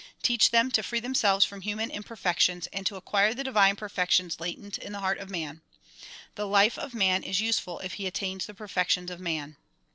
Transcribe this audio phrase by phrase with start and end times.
[0.23, 4.79] Teach them to free themselves from human imperfections and to acquire the divine perfections latent
[4.79, 5.61] in the heart of man.
[6.33, 9.57] The life of man is use ful if he attains the perfections of man.